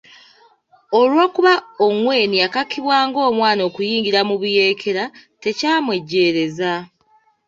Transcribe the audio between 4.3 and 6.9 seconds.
buyeekera, tekyamwejjeereza.